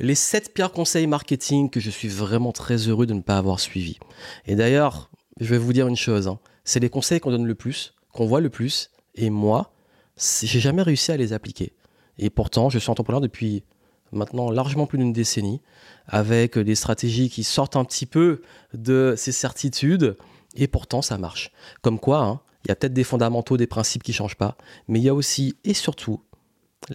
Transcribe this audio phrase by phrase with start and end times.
[0.00, 3.60] les 7 pires conseils marketing que je suis vraiment très heureux de ne pas avoir
[3.60, 3.98] suivis.
[4.46, 5.10] Et d'ailleurs,
[5.40, 6.38] je vais vous dire une chose, hein.
[6.64, 9.72] c'est les conseils qu'on donne le plus, qu'on voit le plus, et moi,
[10.16, 11.72] j'ai jamais réussi à les appliquer.
[12.18, 13.64] Et pourtant, je suis entrepreneur depuis
[14.12, 15.60] maintenant largement plus d'une décennie,
[16.06, 18.42] avec des stratégies qui sortent un petit peu
[18.72, 20.16] de ces certitudes,
[20.56, 21.50] et pourtant ça marche.
[21.82, 24.56] Comme quoi, hein, il y a peut-être des fondamentaux, des principes qui ne changent pas,
[24.88, 26.20] mais il y a aussi et surtout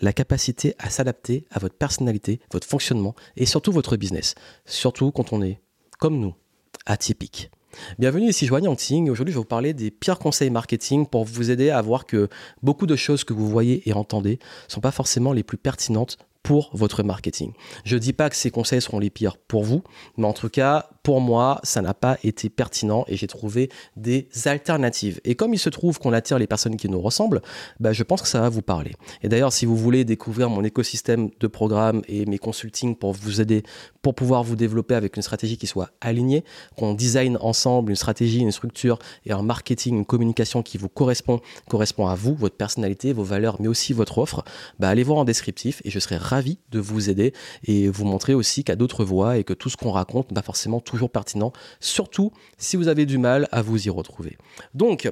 [0.01, 4.35] la capacité à s'adapter à votre personnalité, votre fonctionnement et surtout votre business.
[4.65, 5.59] Surtout quand on est,
[5.99, 6.35] comme nous,
[6.85, 7.51] atypique.
[7.99, 9.09] Bienvenue ici Joanie Anting.
[9.09, 12.27] Aujourd'hui, je vais vous parler des pires conseils marketing pour vous aider à voir que
[12.63, 16.17] beaucoup de choses que vous voyez et entendez ne sont pas forcément les plus pertinentes
[16.43, 17.53] pour votre marketing.
[17.83, 19.83] Je ne dis pas que ces conseils seront les pires pour vous,
[20.17, 24.29] mais en tout cas, pour moi, ça n'a pas été pertinent et j'ai trouvé des
[24.45, 25.19] alternatives.
[25.25, 27.41] Et comme il se trouve qu'on attire les personnes qui nous ressemblent,
[27.79, 28.93] bah, je pense que ça va vous parler.
[29.21, 33.41] Et d'ailleurs, si vous voulez découvrir mon écosystème de programmes et mes consultings pour vous
[33.41, 33.63] aider,
[34.01, 36.43] pour pouvoir vous développer avec une stratégie qui soit alignée,
[36.77, 41.41] qu'on design ensemble une stratégie, une structure et un marketing, une communication qui vous correspond,
[41.69, 44.43] correspond à vous, votre personnalité, vos valeurs, mais aussi votre offre,
[44.79, 48.33] bah, allez voir en descriptif et je serai ravi de vous aider et vous montrer
[48.33, 50.79] aussi qu'il y a d'autres voies et que tout ce qu'on raconte n'est pas forcément
[50.79, 54.37] toujours pertinent, surtout si vous avez du mal à vous y retrouver.
[54.73, 55.11] Donc,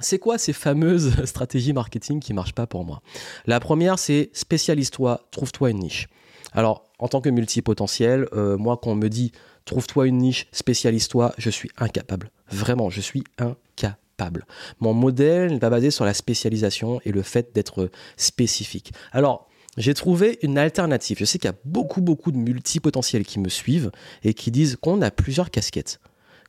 [0.00, 3.02] c'est quoi ces fameuses stratégies marketing qui marchent pas pour moi?
[3.46, 6.08] La première, c'est spécialise-toi, trouve-toi une niche.
[6.52, 9.32] Alors, en tant que multipotentiel, euh, moi, quand on me dit
[9.64, 12.30] trouve-toi une niche, spécialise-toi, je suis incapable.
[12.50, 14.46] Vraiment, je suis incapable.
[14.80, 18.92] Mon modèle n'est pas basé sur la spécialisation et le fait d'être spécifique.
[19.12, 19.48] Alors,
[19.80, 21.18] j'ai trouvé une alternative.
[21.18, 23.90] Je sais qu'il y a beaucoup, beaucoup de multipotentiels qui me suivent
[24.22, 26.00] et qui disent qu'on a plusieurs casquettes.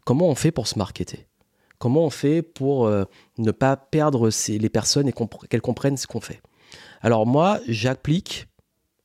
[0.05, 1.27] Comment on fait pour se marketer?
[1.79, 3.05] Comment on fait pour euh,
[3.37, 5.13] ne pas perdre les personnes et
[5.49, 6.41] qu'elles comprennent ce qu'on fait?
[7.01, 8.47] Alors moi, j'applique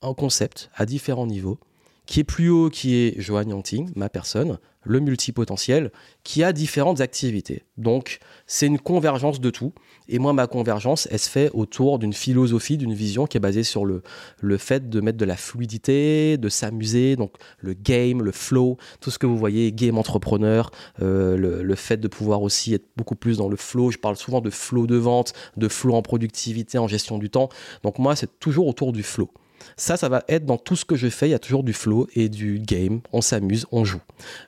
[0.02, 1.58] un concept à différents niveaux
[2.06, 5.90] qui est plus haut, qui est Johan Yangting, ma personne, le multipotentiel,
[6.22, 7.64] qui a différentes activités.
[7.76, 9.72] Donc, c'est une convergence de tout.
[10.08, 13.64] Et moi, ma convergence, elle se fait autour d'une philosophie, d'une vision qui est basée
[13.64, 14.02] sur le,
[14.40, 19.11] le fait de mettre de la fluidité, de s'amuser, donc le game, le flow, tout
[19.11, 20.70] ce que vous voyez, game entrepreneur,
[21.02, 23.90] euh, le, le, fait de pouvoir aussi être beaucoup plus dans le flow.
[23.90, 27.48] Je parle souvent de flow de vente, de flow en productivité, en gestion du temps.
[27.83, 29.30] Donc, moi, c'est toujours autour du flow.
[29.77, 31.72] Ça, ça va être dans tout ce que je fais, il y a toujours du
[31.72, 33.00] flow et du game.
[33.12, 34.00] On s'amuse, on joue.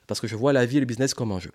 [0.07, 1.51] Parce que je vois la vie et le business comme un jeu.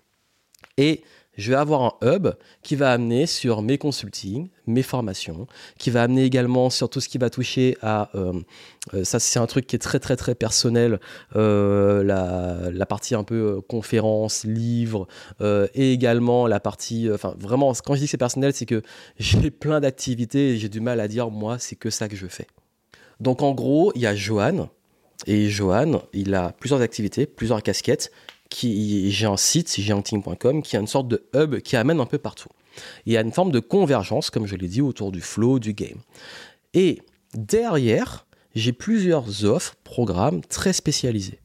[0.77, 1.03] Et
[1.37, 2.29] je vais avoir un hub
[2.63, 7.09] qui va amener sur mes consultings, mes formations, qui va amener également sur tout ce
[7.09, 8.33] qui va toucher à, euh,
[8.93, 10.99] euh, ça c'est un truc qui est très très très personnel,
[11.35, 15.07] euh, la, partie un peu conférence, livre,
[15.41, 18.81] et également la partie, enfin vraiment, quand je dis que c'est personnel, c'est que
[19.17, 22.27] j'ai plein d'activités et j'ai du mal à dire, moi, c'est que ça que je
[22.27, 22.47] fais.
[23.19, 24.69] Donc en gros, il y a Johan.
[25.27, 28.11] Et Johan, il a plusieurs activités, plusieurs casquettes.
[28.47, 32.19] Qui, j'ai un site, gianting.com, qui a une sorte de hub qui amène un peu
[32.19, 32.49] partout.
[33.05, 35.73] Il y a une forme de convergence, comme je l'ai dit, autour du flow, du
[35.73, 35.97] game.
[36.75, 37.01] Et
[37.33, 41.39] derrière, j'ai plusieurs offres, programmes très spécialisés.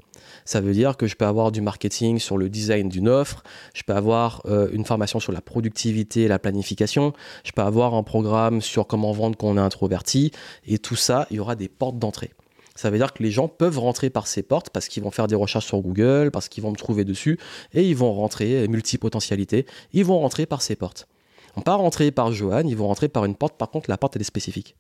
[0.44, 3.42] Ça veut dire que je peux avoir du marketing sur le design d'une offre,
[3.74, 7.12] je peux avoir euh, une formation sur la productivité et la planification,
[7.44, 10.32] je peux avoir un programme sur comment vendre quand on est introverti,
[10.66, 12.30] et tout ça, il y aura des portes d'entrée.
[12.76, 15.26] Ça veut dire que les gens peuvent rentrer par ces portes parce qu'ils vont faire
[15.26, 17.38] des recherches sur Google, parce qu'ils vont me trouver dessus,
[17.74, 21.06] et ils vont rentrer, multipotentialité, ils vont rentrer par ces portes.
[21.56, 24.16] On pas rentrer par Johan, ils vont rentrer par une porte, par contre la porte
[24.16, 24.76] elle est spécifique.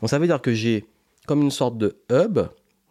[0.00, 0.86] Donc ça veut dire que j'ai
[1.26, 2.38] comme une sorte de hub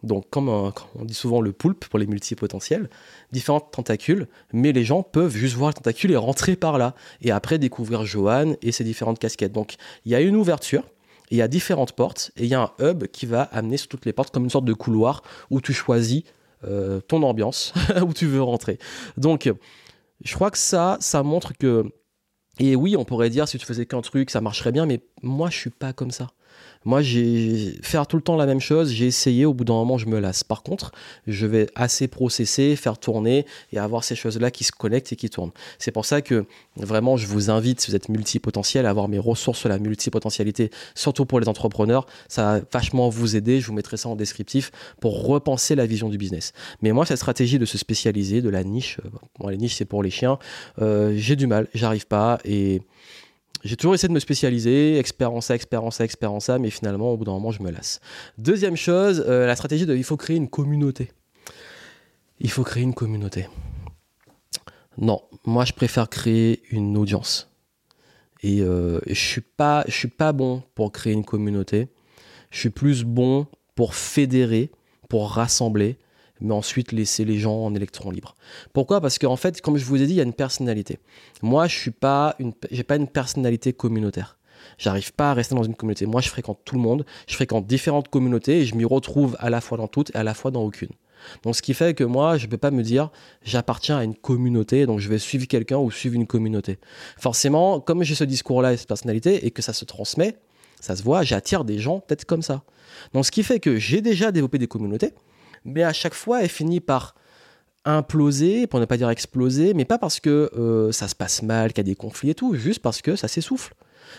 [0.02, 0.72] donc, comme, on
[1.04, 2.90] dit souvent le poulpe pour les multipotentiels,
[3.30, 7.30] différentes tentacules, mais les gens peuvent juste voir les tentacules et rentrer par là, et
[7.30, 9.52] après découvrir Johan et ses différentes casquettes.
[9.52, 10.84] Donc, il y a une ouverture,
[11.30, 13.88] il y a différentes portes, et il y a un hub qui va amener sur
[13.88, 16.24] toutes les portes comme une sorte de couloir où tu choisis
[16.64, 18.78] euh, ton ambiance, où tu veux rentrer.
[19.16, 19.50] Donc,
[20.24, 21.84] je crois que ça, ça montre que.
[22.58, 25.48] Et oui, on pourrait dire si tu faisais qu'un truc, ça marcherait bien, mais moi,
[25.48, 26.28] je suis pas comme ça.
[26.84, 29.98] Moi, j'ai faire tout le temps la même chose, j'ai essayé, au bout d'un moment,
[29.98, 30.44] je me lasse.
[30.44, 30.92] Par contre,
[31.26, 35.30] je vais assez processer, faire tourner et avoir ces choses-là qui se connectent et qui
[35.30, 35.52] tournent.
[35.78, 36.44] C'est pour ça que
[36.76, 40.70] vraiment, je vous invite, si vous êtes multipotentiel, à avoir mes ressources sur la multipotentialité,
[40.94, 42.06] surtout pour les entrepreneurs.
[42.28, 43.60] Ça va vachement vous aider.
[43.60, 44.70] Je vous mettrai ça en descriptif
[45.00, 46.52] pour repenser la vision du business.
[46.80, 49.08] Mais moi, cette stratégie de se spécialiser, de la niche, euh,
[49.38, 50.38] bon, les niches, c'est pour les chiens,
[50.80, 52.82] euh, j'ai du mal, j'arrive pas et
[53.64, 56.58] j'ai toujours essayé de me spécialiser, expert en ça, expert en ça, expert en ça,
[56.58, 58.00] mais finalement, au bout d'un moment, je me lasse.
[58.38, 61.12] Deuxième chose, euh, la stratégie de il faut créer une communauté.
[62.40, 63.48] Il faut créer une communauté.
[64.98, 67.50] Non, moi, je préfère créer une audience.
[68.42, 69.42] Et euh, je suis
[69.86, 71.88] je suis pas bon pour créer une communauté.
[72.50, 74.70] Je suis plus bon pour fédérer,
[75.08, 75.96] pour rassembler,
[76.42, 78.36] mais ensuite laisser les gens en électrons libres.
[78.72, 79.00] Pourquoi?
[79.00, 80.98] Parce qu'en fait, comme je vous ai dit, il y a une personnalité.
[81.42, 84.38] Moi, je suis pas une, j'ai pas une personnalité communautaire.
[84.78, 86.06] J'arrive pas à rester dans une communauté.
[86.06, 89.50] Moi, je fréquente tout le monde, je fréquente différentes communautés et je m'y retrouve à
[89.50, 90.90] la fois dans toutes et à la fois dans aucune.
[91.44, 93.10] Donc, ce qui fait que moi, je ne peux pas me dire
[93.42, 96.78] j'appartiens à une communauté, donc je vais suivre quelqu'un ou suivre une communauté.
[97.16, 100.36] Forcément, comme j'ai ce discours-là et cette personnalité et que ça se transmet,
[100.80, 102.62] ça se voit, j'attire des gens peut-être comme ça.
[103.14, 105.12] Donc, ce qui fait que j'ai déjà développé des communautés,
[105.64, 107.14] mais à chaque fois, elle finit par
[107.84, 111.72] imploser, pour ne pas dire exploser, mais pas parce que euh, ça se passe mal,
[111.72, 113.74] qu'il y a des conflits et tout, juste parce que ça s'essouffle.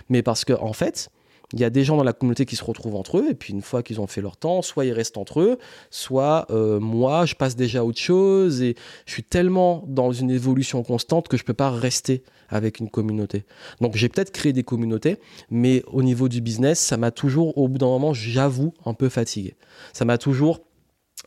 [0.10, 1.10] Mais parce qu'en en fait,
[1.54, 3.54] il y a des gens dans la communauté qui se retrouvent entre eux, et puis
[3.54, 5.60] une fois qu'ils ont fait leur temps, soit ils restent entre eux,
[5.92, 8.76] soit euh, moi, je passe déjà à autre chose, et
[9.06, 12.90] je suis tellement dans une évolution constante que je ne peux pas rester avec une
[12.90, 13.46] communauté.
[13.82, 15.20] Donc j'ai peut-être créé des communautés,
[15.50, 19.10] mais au niveau du business, ça m'a toujours, au bout d'un moment, j'avoue, un peu
[19.10, 19.56] fatigué.
[19.94, 20.62] Ça m'a toujours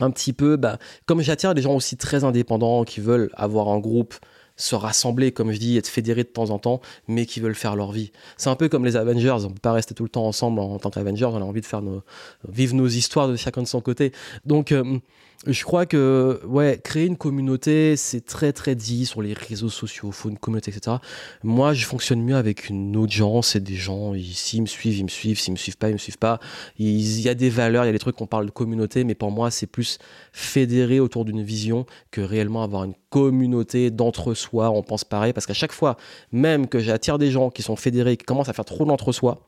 [0.01, 3.79] un petit peu, bah, comme j'attire des gens aussi très indépendants qui veulent avoir un
[3.79, 4.15] groupe,
[4.57, 7.77] se rassembler, comme je dis, être fédérés de temps en temps, mais qui veulent faire
[7.77, 8.11] leur vie.
[8.37, 10.79] C'est un peu comme les Avengers, on peut pas rester tout le temps ensemble en,
[10.79, 12.03] tant qu'Avengers, on a envie de faire nos,
[12.49, 14.13] vivre nos histoires de chacun de son côté.
[14.47, 14.99] Donc, euh,
[15.47, 20.11] je crois que ouais, créer une communauté, c'est très très dit sur les réseaux sociaux,
[20.11, 20.97] faut une communauté, etc.
[21.43, 25.09] Moi, je fonctionne mieux avec une audience et des gens, s'ils me suivent, ils me
[25.09, 26.41] suivent, s'ils me suivent pas, ils me suivent pas.
[26.79, 29.15] Il y a des valeurs, il y a des trucs qu'on parle de communauté, mais
[29.15, 29.99] pour moi, c'est plus
[30.33, 35.55] fédérer autour d'une vision que réellement avoir une communauté d'entre-soi, on pense pareil, parce qu'à
[35.55, 35.97] chaque fois,
[36.33, 39.41] même que j'attire des gens qui sont fédérés, qui commencent à faire trop d'entre-soi,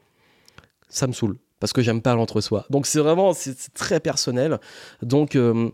[0.89, 2.67] ça me saoule parce que j'aime pas l'entre-soi.
[2.71, 4.59] Donc c'est vraiment c'est très personnel.
[5.03, 5.71] Donc euh,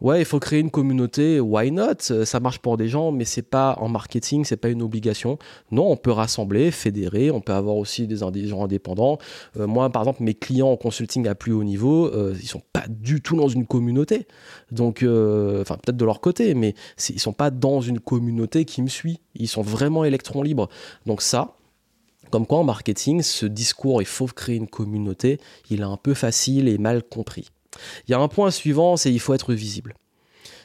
[0.00, 2.24] ouais, il faut créer une communauté, why not?
[2.24, 5.38] Ça marche pour des gens, mais c'est pas en marketing, c'est pas une obligation.
[5.70, 8.16] Non, on peut rassembler, fédérer, on peut avoir aussi des,
[8.46, 9.18] gens indépendants.
[9.58, 12.62] Euh, moi, par exemple, mes clients en consulting à plus haut niveau, euh, ils sont
[12.72, 14.26] pas du tout dans une communauté.
[14.70, 16.74] Donc, enfin peut-être de leur côté, mais
[17.10, 19.20] ils sont pas dans une communauté qui me suit.
[19.34, 20.68] Ils sont vraiment électrons libres.
[21.04, 21.55] Donc ça,
[22.30, 25.40] comme quoi en marketing, ce discours, il faut créer une communauté,
[25.70, 27.50] il est un peu facile et mal compris.
[28.06, 29.94] Il y a un point suivant, c'est il faut être visible.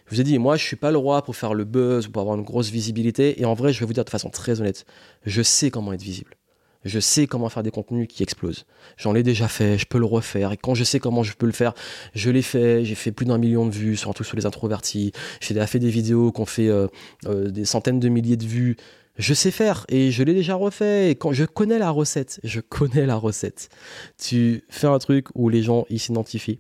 [0.08, 2.12] Je vous ai dit, moi, je suis pas le roi pour faire le buzz ou
[2.12, 3.42] pour avoir une grosse visibilité.
[3.42, 4.86] Et en vrai, je vais vous dire de façon très honnête,
[5.26, 6.36] je sais comment être visible.
[6.84, 8.66] Je sais comment faire des contenus qui explosent.
[8.98, 10.52] J'en ai déjà fait, je peux le refaire.
[10.52, 11.74] Et quand je sais comment je peux le faire,
[12.16, 12.84] je l'ai fait.
[12.84, 15.12] J'ai fait plus d'un million de vues, surtout sur les introvertis.
[15.42, 16.88] J'ai fait des vidéos qui ont fait euh,
[17.28, 18.78] euh, des centaines de milliers de vues
[19.18, 21.12] je sais faire et je l'ai déjà refait.
[21.12, 23.70] Et quand je connais la recette, je connais la recette.
[24.18, 26.60] Tu fais un truc où les gens ils s'identifient,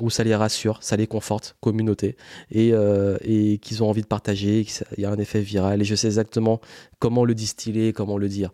[0.00, 2.16] où ça les rassure, ça les conforte, communauté,
[2.50, 4.66] et, euh, et qu'ils ont envie de partager,
[4.96, 5.82] il y a un effet viral.
[5.82, 6.60] Et je sais exactement
[6.98, 8.50] comment le distiller, comment le dire.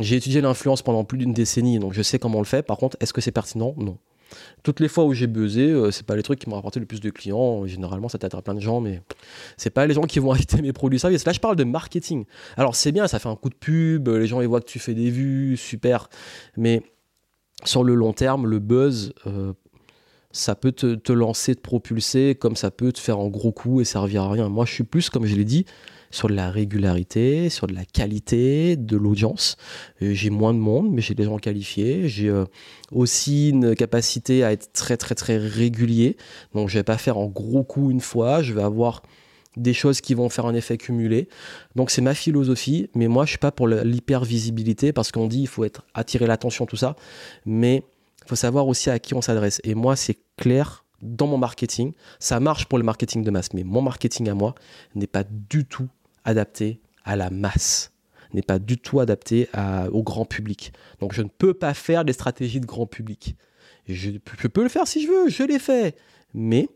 [0.00, 2.62] J'ai étudié l'influence pendant plus d'une décennie, donc je sais comment on le fait.
[2.62, 3.74] Par contre, est-ce que c'est pertinent?
[3.76, 3.98] Non.
[4.62, 6.86] Toutes les fois où j'ai buzzé, euh, c'est pas les trucs qui m'ont rapporté le
[6.86, 7.66] plus de clients.
[7.66, 9.02] Généralement, ça t'attire plein de gens, mais
[9.56, 11.24] c'est pas les gens qui vont acheter mes produits services.
[11.24, 12.24] Là, je parle de marketing.
[12.56, 14.78] Alors, c'est bien, ça fait un coup de pub, les gens ils voient que tu
[14.78, 16.08] fais des vues, super.
[16.56, 16.82] Mais
[17.64, 19.52] sur le long terme, le buzz, euh,
[20.34, 23.80] ça peut te, te, lancer, te propulser, comme ça peut te faire un gros coup
[23.80, 24.48] et servir à rien.
[24.48, 25.64] Moi, je suis plus, comme je l'ai dit,
[26.10, 29.56] sur de la régularité, sur de la qualité de l'audience.
[30.02, 32.08] Euh, j'ai moins de monde, mais j'ai des gens qualifiés.
[32.08, 32.46] J'ai euh,
[32.90, 36.16] aussi une capacité à être très très très régulier.
[36.52, 39.02] Donc je vais pas faire en gros coup une fois, je vais avoir
[39.56, 41.28] des choses qui vont faire un effet cumulé.
[41.76, 45.42] Donc c'est ma philosophie, mais moi je suis pas pour l'hyper visibilité parce qu'on dit
[45.42, 46.96] il faut être attirer l'attention tout ça,
[47.46, 47.84] mais
[48.24, 49.60] il faut savoir aussi à qui on s'adresse.
[49.64, 53.62] Et moi c'est clair dans mon marketing, ça marche pour le marketing de masse, mais
[53.62, 54.54] mon marketing à moi
[54.94, 55.88] n'est pas du tout
[56.24, 57.92] adapté à la masse,
[58.32, 59.48] n'est pas du tout adapté
[59.92, 60.72] au grand public.
[61.00, 63.36] Donc je ne peux pas faire des stratégies de grand public.
[63.86, 65.94] Je, peux le faire si je veux, je l'ai fait.
[66.32, 66.68] Mais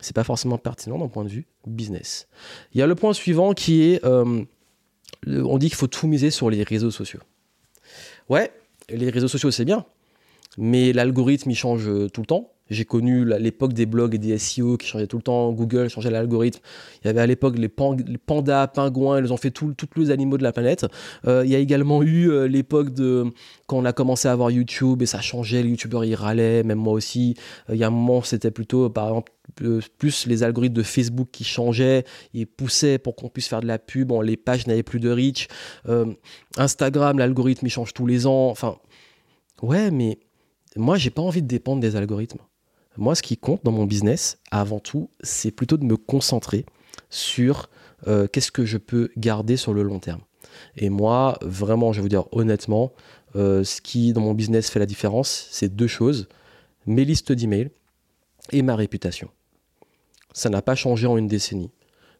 [0.00, 2.28] c'est pas forcément pertinent d'un point de vue business.
[2.74, 4.44] Il y a le point suivant qui est, euh,
[5.26, 7.20] on dit qu'il faut tout miser sur les réseaux sociaux.
[8.28, 8.52] Ouais,
[8.88, 9.84] les réseaux sociaux c'est bien,
[10.58, 12.52] mais l'algorithme il change euh, tout le temps.
[12.70, 15.50] J'ai connu l'époque des blogs et des SEO qui changeaient tout le temps.
[15.50, 16.60] Google changeait l'algorithme.
[17.02, 20.44] Il y avait à l'époque les, pandas, pingouins, ils ont fait tous les animaux de
[20.44, 20.86] la planète.
[21.26, 23.24] Euh, il y a également eu euh, l'époque de
[23.66, 26.78] quand on a commencé à avoir YouTube et ça changeait, les youtubeurs ils râlaient, même
[26.78, 27.34] moi aussi.
[27.70, 29.32] Il y a un moment, c'était plutôt, par exemple,
[29.98, 32.04] plus les algorithmes de Facebook qui changeaient,
[32.34, 35.48] ils poussaient pour qu'on puisse faire de la pub, les pages n'avaient plus de reach.
[36.56, 38.48] Instagram, l'algorithme il change tous les ans.
[38.48, 38.76] Enfin,
[39.62, 40.20] ouais, mais
[40.76, 42.40] moi j'ai pas envie de dépendre des algorithmes.
[42.96, 46.66] Moi, ce qui compte dans mon business, avant tout, c'est plutôt de me concentrer
[47.08, 47.70] sur
[48.08, 50.20] euh, qu'est-ce que je peux garder sur le long terme.
[50.76, 52.92] Et moi, vraiment, je vais vous dire honnêtement,
[53.36, 56.28] euh, ce qui dans mon business fait la différence, c'est deux choses
[56.86, 57.70] mes listes d'emails
[58.52, 59.30] et ma réputation.
[60.32, 61.70] ça n'a pas changé en une décennie.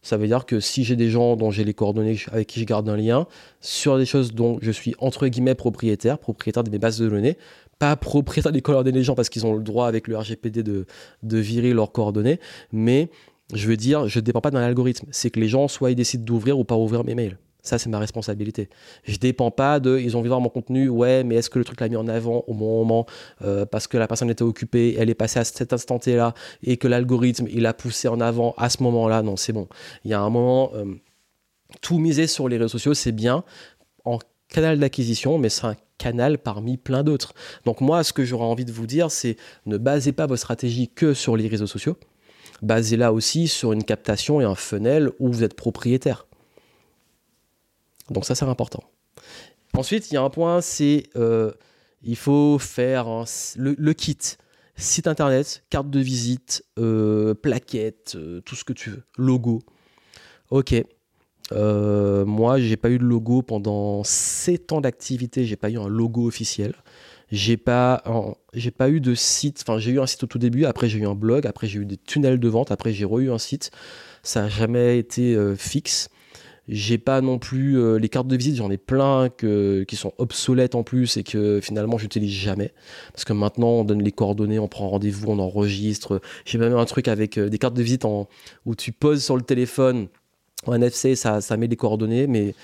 [0.02, 2.64] Ça veut dire que si j'ai des gens dont j'ai les coordonnées, avec qui je
[2.64, 3.26] garde un lien,
[3.60, 7.36] sur des choses dont je suis entre guillemets propriétaire, propriétaire de mes bases de données,
[7.78, 10.86] pas propriétaire des coordonnées des gens parce qu'ils ont le droit avec le RGPD de,
[11.22, 12.40] virer leurs coordonnées,
[12.72, 13.10] mais
[13.52, 15.06] je veux dire, je ne dépends pas d'un algorithme.
[15.10, 17.38] C'est que les gens, soit ils décident d'ouvrir ou pas ouvrir mes mails.
[17.62, 18.68] Ça, c'est ma responsabilité.
[19.04, 21.64] Je dépends pas de, ils ont vu voir mon contenu, ouais, mais est-ce que le
[21.64, 23.06] truc l'a mis en avant au bon moment
[23.42, 26.76] euh, parce que la personne était occupée, elle est passée à cet instant là et
[26.76, 29.68] que l'algorithme, il a poussé en avant à ce moment-là Non, c'est bon.
[30.04, 30.84] Il y a un moment, euh,
[31.80, 33.44] tout miser sur les réseaux sociaux, c'est bien
[34.04, 37.34] en canal d'acquisition, mais c'est un canal parmi plein d'autres.
[37.64, 39.36] Donc moi, ce que j'aurais envie de vous dire, c'est
[39.66, 41.96] ne basez pas votre stratégie que sur les réseaux sociaux.
[42.62, 46.26] Basez-la aussi sur une captation et un funnel où vous êtes propriétaire.
[48.10, 48.82] Donc ça, c'est important.
[49.74, 51.52] Ensuite, il y a un point, c'est euh,
[52.02, 53.24] il faut faire
[53.56, 54.18] le, kit.
[54.76, 59.62] Site internet, carte de visite, euh, plaquette, euh, tout ce que tu veux, logo.
[60.50, 60.74] Ok.
[61.52, 66.26] moi, j'ai pas eu de logo pendant 7 ans d'activité, j'ai pas eu un logo
[66.26, 66.74] officiel.
[67.30, 68.02] J'ai pas,
[68.76, 69.62] pas eu de site.
[69.62, 70.64] Enfin, j'ai eu un site au tout début.
[70.64, 71.46] Après, j'ai eu un blog.
[71.46, 72.72] Après, j'ai eu des tunnels de vente.
[72.72, 73.70] Après, j'ai re eu un site.
[74.24, 76.08] Ça n'a jamais été fixe.
[76.72, 80.12] J'ai pas non plus euh, les cartes de visite, j'en ai plein que, qui sont
[80.18, 82.72] obsolètes en plus et que finalement j'utilise jamais.
[83.12, 86.20] Parce que maintenant on donne les coordonnées, on prend rendez-vous, on enregistre.
[86.44, 88.28] J'ai même un truc avec euh, des cartes de visite en,
[88.66, 90.06] où tu poses sur le téléphone
[90.66, 92.54] en NFC, ça, ça met des coordonnées, mais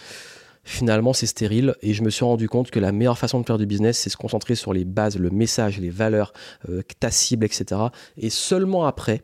[0.63, 3.59] finalement c'est stérile et je me suis rendu compte que la meilleure façon de faire
[3.59, 6.33] du business c'est se concentrer sur les bases, le message, les valeurs,
[6.69, 7.81] euh, ta cible, etc.
[8.19, 9.23] Et seulement après,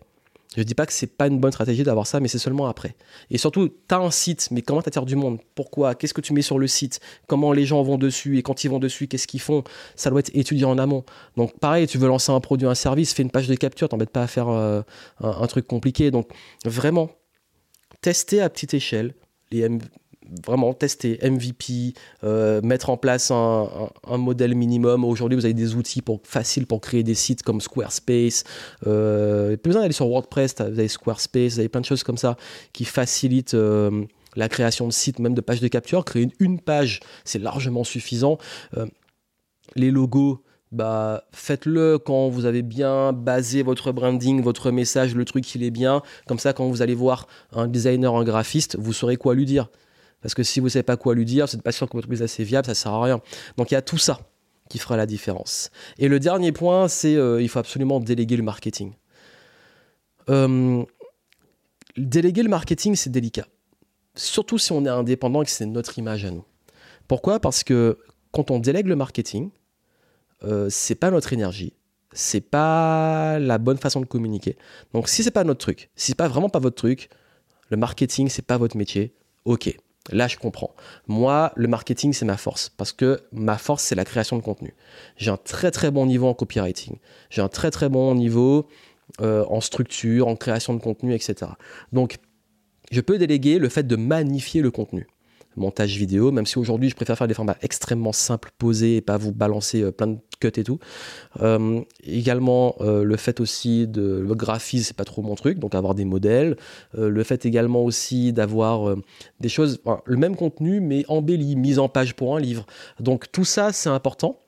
[0.55, 2.67] je ne dis pas que c'est pas une bonne stratégie d'avoir ça, mais c'est seulement
[2.67, 2.95] après.
[3.31, 5.39] Et surtout, tu as un site, mais comment t'attires du monde?
[5.55, 5.95] Pourquoi?
[5.95, 7.01] Qu'est-ce que tu mets sur le site?
[7.27, 8.39] Comment les gens vont dessus?
[8.39, 9.65] Et quand ils vont dessus, qu'est-ce qu'ils font?
[9.97, 11.05] Ça doit être étudié en amont.
[11.37, 14.11] Donc pareil, tu veux lancer un produit, un service, fais une page de capture, t'embête
[14.11, 14.83] pas à faire euh,
[15.21, 16.11] un, truc compliqué.
[16.11, 16.29] Donc
[16.65, 17.11] vraiment,
[18.03, 19.15] tester à petite échelle
[19.51, 19.69] les,
[20.47, 25.05] vraiment tester MVP, euh, mettre en place un, modèle minimum.
[25.05, 28.45] Aujourd'hui, vous avez des outils pour, faciles pour créer des sites comme Squarespace.
[28.87, 32.19] Euh, plus besoin d'aller sur WordPress, vous avez Squarespace, vous avez plein de choses comme
[32.19, 32.37] ça
[32.73, 34.05] qui facilitent euh,
[34.37, 36.05] la création de sites, même de pages de capture.
[36.05, 38.39] Créer une, page, c'est largement suffisant.
[38.77, 38.87] Euh,
[39.77, 45.55] les logos, bah, faites-le quand vous avez bien basé votre branding, votre message, le truc
[45.55, 46.03] il est bien.
[46.27, 49.69] Comme ça, quand vous allez voir un designer, un graphiste, vous saurez quoi lui dire.
[50.23, 51.97] Parce que si vous ne savez pas quoi lui dire, vous n'êtes pas sûr que
[51.97, 53.21] votre business est viable, ça ne sert à rien.
[53.57, 54.21] Donc il y a tout ça
[54.71, 55.71] qui fera la différence.
[55.99, 58.95] Et le dernier point, c'est euh, il faut absolument déléguer le marketing.
[60.31, 60.85] Euh,
[61.97, 63.47] déléguer le marketing, c'est délicat.
[64.15, 66.45] Surtout si on est indépendant et que c'est notre image à nous.
[67.09, 67.41] Pourquoi?
[67.41, 67.99] Parce que
[68.31, 69.51] quand on délègue le marketing,
[70.45, 71.75] euh, c'est pas notre énergie,
[72.13, 74.57] c'est pas la bonne façon de communiquer.
[74.93, 77.09] Donc si c'est pas notre truc, si c'est pas vraiment pas votre truc,
[77.69, 79.15] le marketing c'est pas votre métier,
[79.45, 79.77] ok,
[80.11, 80.75] Là, je comprends.
[81.07, 82.71] Moi, le marketing, c'est ma force.
[82.71, 84.75] Parce que ma force, c'est la création de contenu.
[85.17, 86.97] J'ai un très très bon niveau en copywriting.
[87.31, 88.67] J'ai un très très bon niveau
[89.21, 91.53] euh, en structure, en création de contenu, etc.
[91.93, 92.17] Donc,
[92.91, 95.07] je peux déléguer le fait de magnifier le contenu
[95.57, 99.17] montage vidéo, même si aujourd'hui je préfère faire des formats extrêmement simples, posés et pas
[99.17, 100.79] vous balancer euh, plein de cuts et tout.
[101.41, 105.75] Euh, également, euh, le fait aussi de le graphisme, c'est pas trop mon truc, donc
[105.75, 106.57] avoir des modèles.
[106.95, 108.97] le fait également aussi d'avoir
[109.41, 112.67] des choses, le même contenu mais embelli, mise en page pour un livre.
[113.01, 114.41] Donc tout ça, c'est important.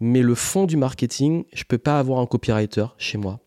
[0.00, 3.40] Mais le fond du marketing, je peux pas avoir un copywriter chez moi.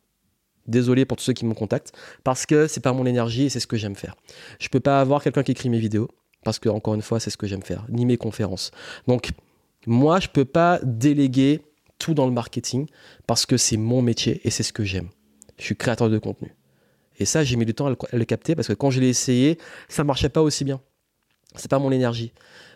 [0.67, 3.61] Désolé pour tous ceux qui me contactent, parce que c'est pas mon énergie et c'est
[3.61, 4.15] ce que j'aime faire.
[4.59, 6.09] Je peux pas avoir quelqu'un qui écrit mes vidéos
[6.43, 8.71] parce que encore une fois, c'est ce que j'aime faire, ni mes conférences.
[9.07, 9.31] Donc,
[9.85, 11.61] moi, je peux pas déléguer
[11.99, 12.87] tout dans le marketing
[13.25, 15.09] parce que c'est mon métier et c'est ce que j'aime.
[15.57, 16.53] Je suis créateur de contenu.
[17.19, 19.57] Et ça, j'ai mis du temps à le, capter parce que quand je l'ai essayé,
[19.87, 20.81] ça marchait pas aussi bien.
[21.55, 22.31] C'est pas mon énergie.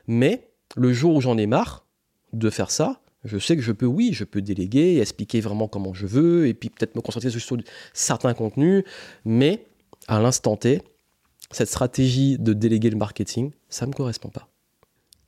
[0.07, 1.85] Mais le jour où j'en ai marre
[2.33, 5.93] de faire ça, je sais que je peux, oui, je peux déléguer, expliquer vraiment comment
[5.93, 7.57] je veux, et puis peut-être me concentrer sur
[7.93, 8.83] certains contenus,
[9.25, 9.67] mais
[10.07, 10.81] à l'instant T,
[11.51, 14.47] cette stratégie de déléguer le marketing, ça ne me correspond pas.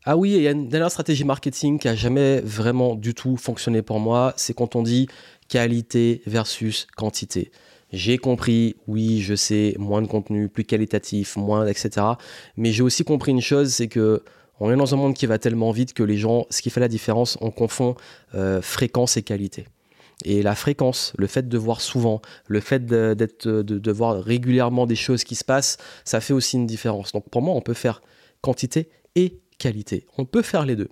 [0.05, 3.37] Ah oui, il y a une dernière stratégie marketing qui a jamais vraiment du tout
[3.37, 5.07] fonctionné pour moi, c'est quand on dit
[5.47, 7.51] qualité versus quantité.
[7.93, 12.05] J'ai compris, oui, je sais, moins de contenu, plus qualitatif, moins, etc.
[12.57, 14.23] Mais j'ai aussi compris une chose, c'est que
[14.59, 16.79] on est dans un monde qui va tellement vite que les gens, ce qui fait
[16.79, 17.95] la différence, on confond
[18.35, 19.67] euh, fréquence et qualité.
[20.23, 24.95] Et la fréquence, le fait de voir souvent, le fait d'être, de, voir régulièrement des
[24.95, 27.11] choses qui se passent, ça fait aussi une différence.
[27.11, 28.01] Donc pour moi, on peut faire
[28.41, 30.05] quantité et qualité.
[30.17, 30.89] On peut faire les deux.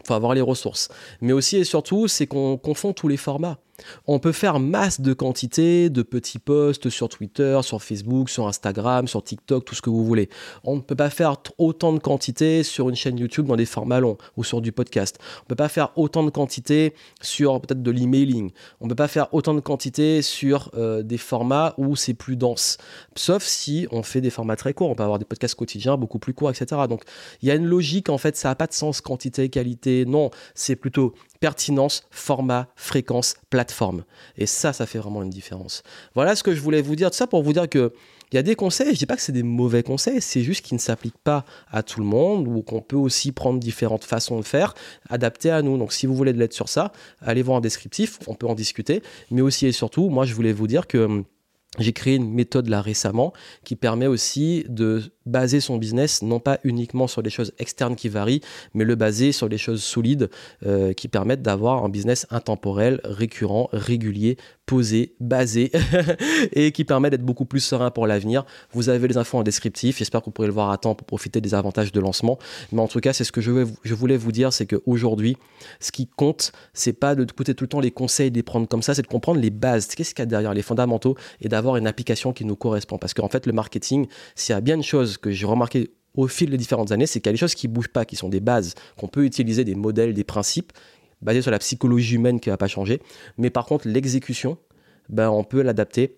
[0.00, 0.88] Il faut avoir les ressources.
[1.20, 3.58] Mais aussi et surtout, c'est qu'on confond tous les formats.
[4.06, 9.08] On peut faire masse de quantité de petits posts sur Twitter, sur Facebook, sur Instagram,
[9.08, 10.28] sur TikTok, tout ce que vous voulez.
[10.64, 14.00] On ne peut pas faire autant de quantité sur une chaîne YouTube dans des formats
[14.00, 15.18] longs ou sur du podcast.
[15.20, 18.50] On ne peut pas faire autant de quantité sur peut-être de l'emailing.
[18.80, 22.36] On ne peut pas faire autant de quantité sur euh, des formats où c'est plus
[22.36, 22.78] dense.
[23.14, 24.90] Sauf si on fait des formats très courts.
[24.90, 26.82] On peut avoir des podcasts quotidiens beaucoup plus courts, etc.
[26.88, 27.02] Donc
[27.42, 30.04] il y a une logique en fait, ça n'a pas de sens quantité, qualité.
[30.06, 34.04] Non, c'est plutôt pertinence, format, fréquence, plateforme.
[34.36, 35.82] Et ça, ça fait vraiment une différence.
[36.14, 37.10] Voilà ce que je voulais vous dire.
[37.10, 37.92] Tout ça pour vous dire que
[38.32, 40.64] il y a des conseils, je dis pas que c'est des mauvais conseils, c'est juste
[40.64, 44.38] qu'ils ne s'appliquent pas à tout le monde ou qu'on peut aussi prendre différentes façons
[44.38, 44.74] de faire,
[45.08, 45.76] adaptées à nous.
[45.76, 48.54] Donc si vous voulez de l'aide sur ça, allez voir un descriptif, on peut en
[48.54, 49.02] discuter.
[49.32, 51.24] Mais aussi et surtout, moi je voulais vous dire que hum,
[51.78, 53.32] j'ai créé une méthode là récemment
[53.64, 58.08] qui permet aussi de baser son business non pas uniquement sur des choses externes qui
[58.08, 58.40] varient,
[58.74, 60.30] mais le baser sur des choses solides
[60.66, 64.36] euh, qui permettent d'avoir un business intemporel, récurrent, régulier,
[64.70, 65.72] posé, basé
[66.52, 68.44] et qui permet d'être beaucoup plus serein pour l'avenir.
[68.72, 69.98] Vous avez les infos en descriptif.
[69.98, 72.38] J'espère que vous pourrez le voir à temps pour profiter des avantages de lancement.
[72.70, 73.50] Mais en tout cas, c'est ce que je,
[73.92, 75.36] voulais vous dire, c'est qu'aujourd'hui,
[75.80, 78.68] ce qui compte, c'est pas de écouter tout le temps les conseils, de les prendre
[78.68, 79.88] comme ça, c'est de comprendre les bases.
[79.88, 82.96] Qu'est-ce qu'il y a derrière les fondamentaux et d'avoir une application qui nous correspond.
[82.96, 86.28] Parce qu'en fait, le marketing, s'il y a bien une chose que j'ai remarqué au
[86.28, 88.14] fil des différentes années, c'est qu'il y a des choses qui ne bougent pas, qui
[88.14, 90.72] sont des bases, qu'on peut utiliser, des modèles, des principes,
[91.22, 93.00] basés sur la psychologie humaine qui va pas changer.
[93.38, 94.58] Mais par contre, l'exécution,
[95.08, 96.16] ben, on peut l'adapter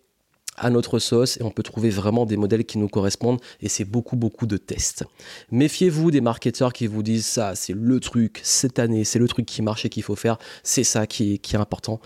[0.59, 3.87] à notre sauce et on peut trouver vraiment des modèles qui nous correspondent et c'est
[3.87, 5.05] beaucoup beaucoup de tests.
[5.51, 9.47] Méfiez-vous des marketeurs qui vous disent ça, c'est le truc cette année, c'est le truc
[9.47, 12.01] qui marche et qu'il faut faire, c'est ça qui qui est important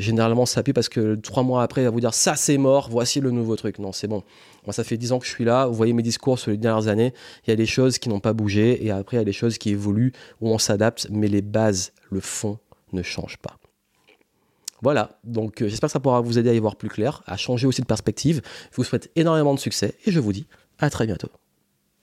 [0.00, 2.88] généralement ça pue parce que trois mois après, il va vous dire ça c'est mort,
[2.90, 3.78] voici le nouveau truc.
[3.78, 4.24] Non, c'est bon.
[4.66, 5.66] Moi, ça fait dix ans que je suis là.
[5.66, 7.14] Vous voyez mes discours sur les dernières années.
[7.46, 9.32] Il y a des choses qui n'ont pas bougé et après, il y a des
[9.32, 12.58] choses qui évoluent où on s'adapte, mais les bases, le fond
[12.92, 13.56] ne change pas.
[14.82, 17.36] Voilà, donc euh, j'espère que ça pourra vous aider à y voir plus clair, à
[17.36, 18.40] changer aussi de perspective.
[18.70, 20.46] Je vous souhaite énormément de succès et je vous dis
[20.78, 21.28] à très bientôt.